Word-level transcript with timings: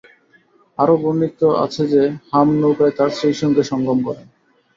আরো 0.77 0.93
বর্ণিত 0.97 1.41
আছে 1.65 1.83
যে, 1.93 2.01
হাম 2.29 2.47
নৌকায় 2.61 2.93
তার 2.97 3.09
স্ত্রীর 3.09 3.37
সঙ্গে 3.41 3.63
সঙ্গম 3.63 3.97
করেন। 4.07 4.27